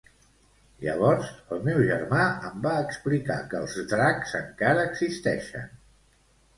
Llavors 0.85 1.29
el 1.57 1.61
meu 1.67 1.83
germà 1.91 2.23
em 2.49 2.57
va 2.65 2.73
explicar 2.87 3.39
que 3.53 3.63
els 3.63 3.79
dracs 3.95 4.37
encara 4.45 4.91
existeixen. 4.93 5.75